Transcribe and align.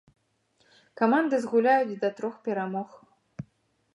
Каманды 1.01 1.35
згуляюць 1.43 1.97
да 2.05 2.09
трох 2.21 2.35
перамог. 2.47 2.89